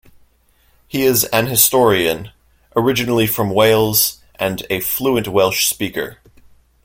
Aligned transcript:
He 0.87 1.03
is 1.03 1.25
an 1.25 1.45
historian, 1.45 2.31
originally 2.75 3.27
from 3.27 3.51
Wales 3.51 4.19
and 4.39 4.65
a 4.67 4.79
fluent 4.79 5.27
Welsh 5.27 5.67
speaker. 5.69 6.17